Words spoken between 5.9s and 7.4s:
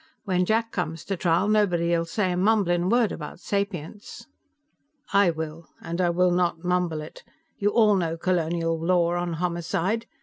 I will not mumble it.